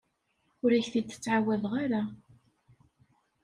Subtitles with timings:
[0.63, 2.01] Ur ak-t-id-ttɛawadeɣ ara.